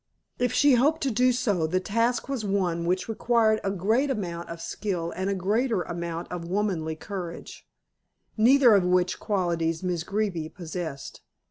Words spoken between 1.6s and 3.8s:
the task was one which required a